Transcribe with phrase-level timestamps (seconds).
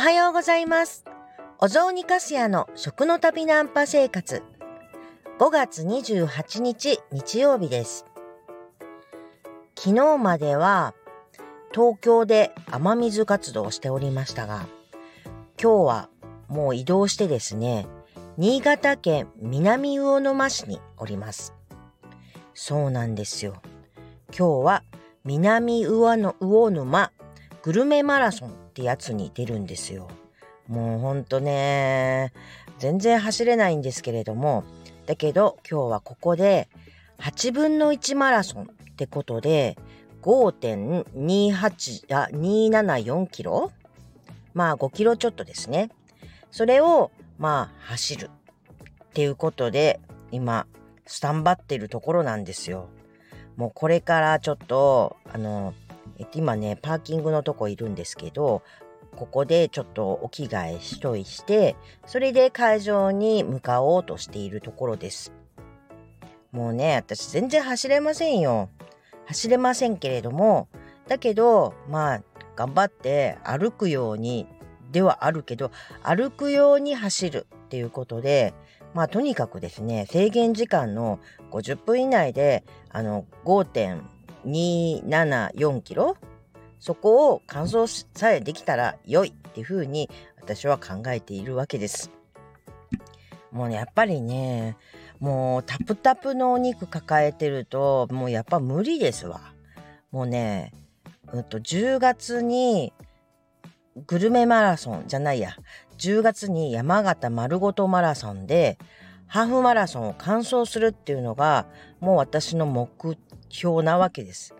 [0.00, 1.04] はようございます。
[1.58, 4.42] お雑煮かすやの食の旅ナンパ生活。
[5.38, 8.06] 5月28日日曜日です。
[9.78, 10.94] 昨日までは
[11.74, 14.66] 東京で雨水活動をしておりましたが、
[15.62, 16.08] 今日は
[16.48, 17.86] もう移動してですね、
[18.38, 21.52] 新潟県南魚沼市におります。
[22.54, 23.60] そうなんですよ。
[24.28, 24.82] 今日は
[25.24, 27.12] 南魚の魚沼
[27.62, 30.08] グルメマラソンってやつに出るんですよ。
[30.66, 32.32] もうほんとね、
[32.78, 34.64] 全然走れないんですけれども、
[35.06, 36.68] だけど今日はここで
[37.18, 38.66] 8分の1マラソンっ
[38.96, 39.76] てことで
[40.22, 43.70] 5.28あ274キロ？
[44.54, 45.90] まあ5キロちょっとですね。
[46.50, 48.30] それをまあ走る
[49.04, 50.00] っていうことで
[50.30, 50.66] 今
[51.06, 52.88] スタンバってるところなんですよ。
[53.56, 55.74] もうこれからちょっとあの
[56.20, 58.62] えっと今ねパーキングのとこいるんですけど
[59.16, 65.32] ここでちょっとお着替えしといしてそれで会場に向かおうとしているところです。
[66.52, 68.68] もうね私全然走れませんよ。
[69.26, 70.68] 走れませんけれども
[71.08, 72.22] だけどまあ
[72.54, 74.46] 頑張って歩くように
[74.92, 75.70] ではあるけど
[76.02, 78.52] 歩くように走るっていうことで
[78.92, 83.64] まあとにかくですね制限時間の50分以内であの5
[84.46, 86.16] 274キロ？
[86.78, 90.08] そこを完走さえできたら良いっていうふうに
[90.40, 92.10] 私は考えているわけです。
[93.52, 94.76] もうねやっぱりね
[95.18, 99.52] もうタプタプのお肉抱えてるともうやっぱ無理ですわ。
[100.10, 100.72] もうね、
[101.32, 102.92] うん、と10月に
[104.06, 105.56] グルメマラソンじゃないや
[105.98, 108.78] 10月に山形丸ごとマラソンで
[109.26, 111.66] ハーフマラソンを完走するっていうのが
[112.00, 112.90] もう私の目
[113.50, 114.54] 標なわけです。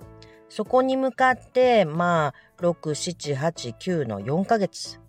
[0.48, 5.00] そこに向かってまあ6789の4ヶ月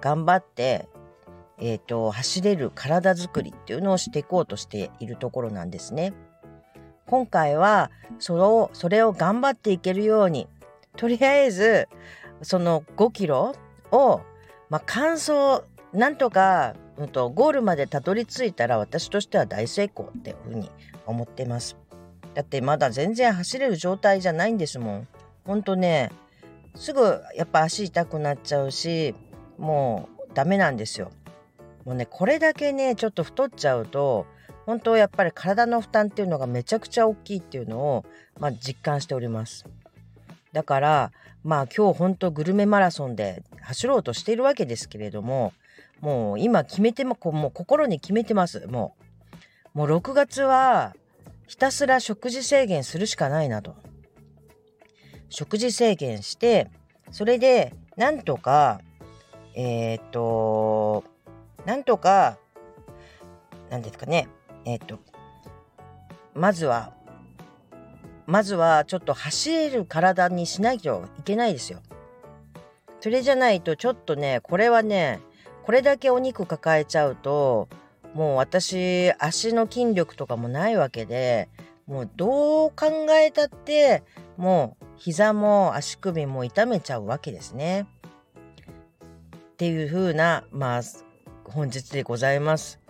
[0.00, 0.88] 頑張って、
[1.58, 6.12] えー、と走れる体づくりっていうのをしていこうとしているところなんですね。
[7.06, 10.46] 今回はそれをそれを頑張っていけるように
[10.96, 11.88] とりあえず
[12.42, 13.54] その5キロ
[13.90, 14.20] を、
[14.68, 15.62] まあ、完走
[15.92, 20.70] なんとか、うん、とゴールまでたどり着いたら私としては大成功っていうふうに
[21.06, 21.76] 思ってます。
[22.38, 25.08] だってまだ全然走れる状態じゃないんですもん。
[25.44, 26.12] ほんとね
[26.76, 29.16] すぐやっぱ足痛くなっちゃうし
[29.58, 31.10] もうダメなんですよ。
[31.84, 34.24] もうねこれだけねちょっと太っちゃうと
[34.66, 38.04] 本当やっぱり体の負担っていうのがめちゃくちゃ大きいっていうのを、
[38.38, 39.64] まあ、実感しております。
[40.52, 41.10] だから
[41.42, 45.54] まあ今日本当グルメマラソンで走ろうとしているわけですけれども
[46.00, 48.94] もう今決めてももう心に決めてますも
[49.74, 50.94] うもう6月は
[51.48, 53.74] ひたすら食事制限するしかないなと
[55.30, 56.70] 食事制限して
[57.10, 58.80] それでなんとか
[59.54, 61.04] えっ、と
[61.66, 62.38] なんとか
[63.70, 64.28] なんですかね
[64.64, 65.00] えっ、と
[66.34, 66.92] まずは
[68.26, 71.80] まずはちょっと走れる体にしないといけないですよ。
[73.00, 75.20] それじゃないとちょっとねこれはね
[75.64, 77.68] これだけお肉抱えちゃうと
[78.14, 81.48] もう私足の筋力とかもないわけで
[81.86, 84.02] もうどう考えたって
[84.36, 87.86] もう膝も足首も痛めちゃうわけですね。
[89.52, 90.82] っていう風なまあ
[91.44, 92.80] 本日でございます。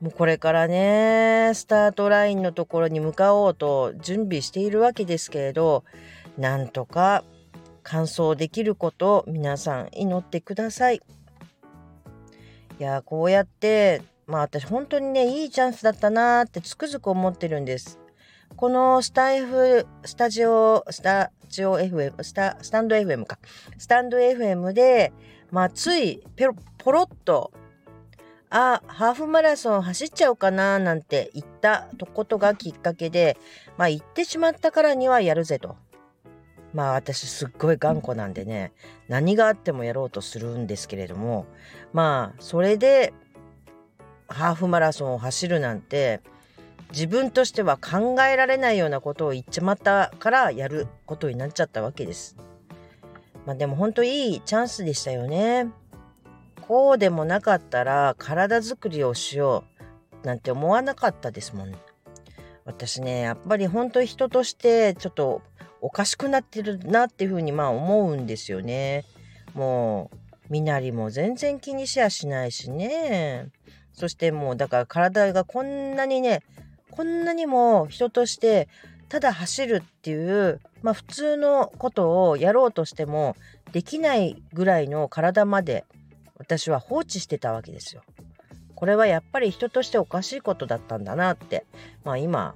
[0.00, 5.84] もうこれからねスタートラインのところに向かおうと準備しているわけですけれど
[6.36, 7.24] なんとか
[7.82, 11.02] 完走できることを皆さん祈ってください。
[12.80, 17.98] いやこうやってまあ私本当にねいいチャンスだったなーってつくづく思ってるんです。
[18.56, 23.38] このスタイフスタジオスタジオ FM スタスタンド FM か
[23.78, 25.12] スタンド FM で
[25.50, 27.52] まあついペロポロッと
[28.50, 33.38] あハーフマラソン走っちゃおうかななんて言ったことがきっかけで
[33.76, 35.76] まあ言ってしまったからにはやるぜと
[36.74, 38.72] まあ私すっごい頑固なんでね
[39.08, 41.46] 何があってもやろうとするんですけれども
[41.92, 43.12] まあそれで
[44.28, 46.20] ハーフマラソンを走るなんて
[46.90, 52.36] 自分としては考えられないようなことを言っちまったからやることになっちゃったわけです。
[53.46, 55.68] まあでも本当いいチャンスでしたよね。
[56.62, 59.64] こうでもなかったら体づくりをしよ
[60.22, 61.74] うなんて思わなかったですもん。
[62.64, 65.42] 私ねやっぱり本当に人としてちょっと
[65.80, 69.04] おかしくなってるなっていうふうにまあ思うんですよね。
[69.54, 70.16] もう
[70.50, 73.48] 身なりも全然気にしやしないしね。
[73.98, 76.44] そしてもうだから体がこんなにね
[76.92, 78.68] こんなにも人として
[79.08, 83.34] ただ走るっていうまあ普通のことをやろうとしても
[83.72, 85.84] できないぐらいの体まで
[86.36, 88.02] 私は放置してたわけですよ。
[88.76, 91.66] これはやっぱり人としておかしいことだったんだなって
[92.04, 92.54] まあ今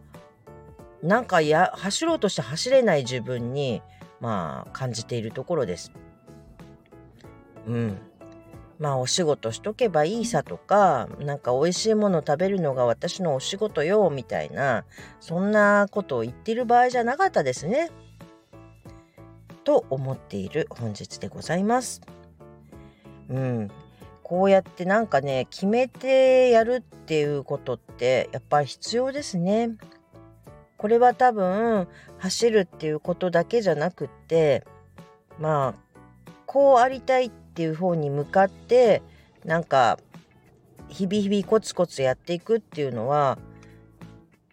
[1.02, 3.82] なんかや走ろうとして走れない自分に
[4.20, 5.90] まあ感じているところです。
[7.66, 7.98] うん。
[8.82, 14.84] まあお仕事しとけばいいさとかなんか美味しいもの食べるのが私のお仕事よみたいな
[15.20, 17.92] そんなことを言ってる場合じゃなかったですね。
[19.62, 22.00] と思っている本日でございます。
[23.30, 23.70] うん。
[24.24, 29.76] こうやってなんかね決めてやるっていうことってやっぱり必要ですね。
[30.76, 31.86] これは多分
[32.18, 34.64] 走るっていうことだけじゃなくって
[35.38, 35.92] まあ
[36.46, 39.02] こうありたいっっていう方に向かって
[39.44, 39.98] なんか
[40.88, 43.38] 日々日々コツコツやっていくっていうのは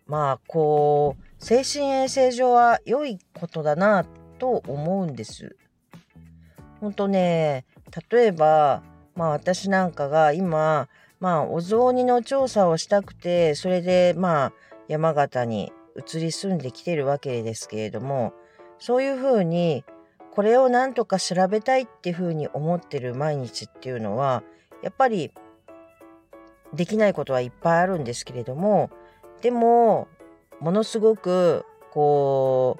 [0.05, 4.05] まあこう精神衛生上は良いことだな
[4.37, 5.55] と思うんです。
[6.81, 7.65] ほんとね
[8.11, 8.83] 例えば
[9.15, 10.89] まあ私なんかが今
[11.21, 14.53] まあお雑煮の調査をしたくてそれでまあ
[14.89, 18.33] 山形に移り住んできてるわけですけれども
[18.77, 19.85] そういうふうに
[20.39, 24.41] これをなんとか調べたいっていうふうに思ってる毎日っていうのは
[24.81, 25.33] やっぱり
[26.73, 28.89] できないことはいっぱいあるんですけれども
[29.41, 30.07] でも
[30.61, 32.79] ものすごくこ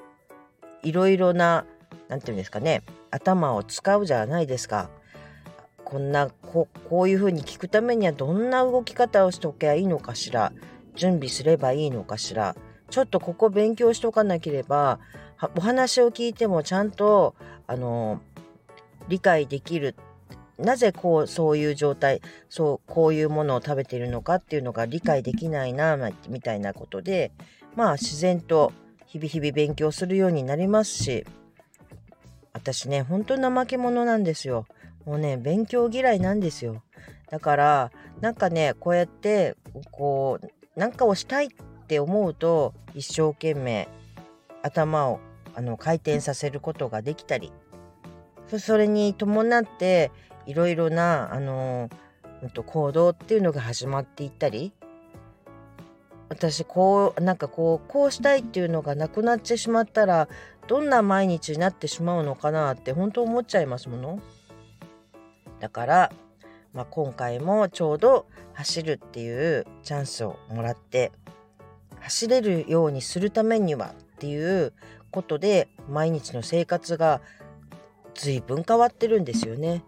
[0.84, 1.66] ういろいろな
[2.08, 4.90] 何て言うんですかね頭を使うじゃないですか。
[5.84, 10.54] こんなここういうふうに聞くためにはどんな動き方をしておけばいいのかしら
[10.96, 12.56] 準備すればいいのかしら
[12.90, 15.00] ちょっとここ勉強しとかなければ
[15.56, 17.36] お話を聞いてもちゃんと
[17.68, 18.22] あの
[19.08, 19.96] 理解できる。
[20.58, 25.98] なぜこうそういう状態そうこういうものを食べているのかっていうのが理解できないな
[26.28, 27.32] みたいなことで
[27.78, 28.74] まあ自然と
[29.06, 31.26] 日々日々勉強するようになりますし
[32.52, 34.66] 私ね本当怠け者なんですよ。
[35.06, 36.84] もうね勉強嫌いなんですよ。
[37.30, 39.56] だからなんかねこうやって
[39.92, 41.50] こうなんかをしたいっ
[41.88, 43.88] て思うと一生懸命
[44.62, 45.20] 頭を
[45.56, 47.52] あの回転させることができたり
[48.58, 50.12] それに伴って
[50.46, 51.90] いろいろなあの、
[52.54, 54.74] と、行動っていうのが始まっていったり
[56.30, 60.30] 私こうなんかこうこうしたいっていうのがなくなってしまったら
[60.68, 64.20] どんな毎日になってしまうのかなって本当思っちゃいますもの。
[65.60, 66.12] だから、
[66.74, 71.12] まあ、今回もちょうど走るっていうチャンスをもらって
[72.02, 74.74] 走れるようにするためにはっていう
[75.10, 77.22] ことで毎日の生活が
[78.16, 79.84] 随分変わってるんですよね。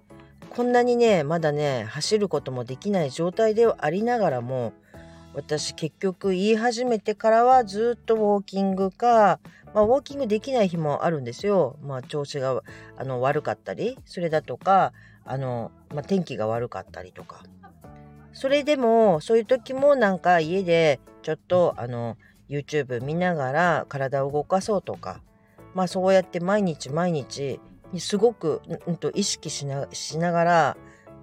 [0.49, 4.73] こんなにねまだね走ることもできない状態ではありながらも
[5.33, 9.39] 私結局言い始めてからはずっとウォーキングか、
[9.73, 11.77] まあ、ウォーキングできない日もあるんですよ。
[11.81, 12.63] まあ、調子が
[12.97, 14.91] あの悪かったりそれだとか
[15.23, 17.43] あの、まあ、天気が悪かったりとか。
[18.33, 22.17] それでもそういう時もなんか家でちょっとあの
[22.51, 25.21] YouTube 見ながら体を動かそうとか
[25.73, 27.59] まあそうやって毎日毎日
[27.97, 30.77] すごく、うん、と意識しなしながら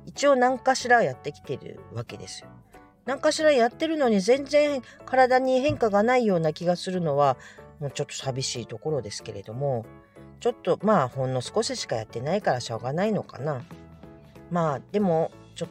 [0.07, 2.49] 一応何かしらやってきてるわけですよ。
[3.05, 7.37] 何かしらやってるのに全然体に変化がないような気がするのは
[7.79, 9.87] もうちょっと寂しいところですけれども
[10.41, 13.63] ちょっとまあほんの少ししかやってないからしょうがないのかな。
[14.51, 15.69] まあでもちょ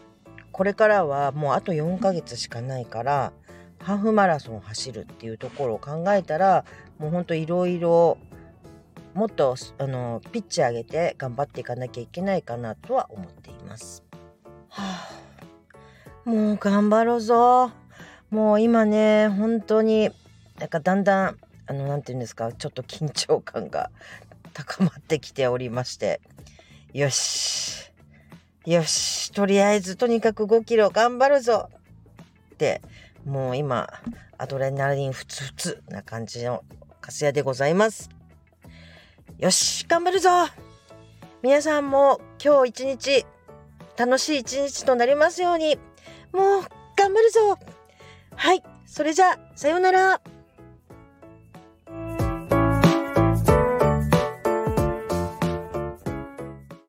[0.51, 3.33] これからはもうあと4ヶ月しかないから
[3.79, 6.65] ハーフマラソン走るっていうところを考えたら
[6.99, 8.17] もうほんといろいろ
[9.13, 14.03] もっとあのピッチ上げて頑張っていかなきゃいけないかなとは思っています。
[14.69, 15.09] は
[16.25, 17.71] あ、もう頑張ろうぞ。
[18.29, 20.11] もう今ね本当に
[20.59, 23.89] なんかだんだんあの何て言うんですかちょっと緊張感が
[24.53, 26.21] 高まってきておりまして。
[26.93, 27.91] よし。
[28.65, 31.69] よし、とりあえずとにかく5キロ頑張るぞ。
[32.53, 32.81] って、
[33.27, 33.89] もう今、
[34.37, 36.63] アドレナリンふつふつな感じの
[37.01, 38.09] カスヤでございます。
[39.37, 40.29] よし、頑張るぞ。
[41.43, 43.25] 皆さんも今日一日、
[43.97, 45.75] 楽しい一日となりますように、
[46.31, 46.61] もう
[46.95, 47.59] 頑張るぞ。
[48.33, 50.21] はい、それじゃあ、さようなら。